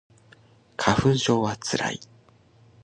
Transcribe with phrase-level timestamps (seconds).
[0.77, 1.99] 花粉症はつらい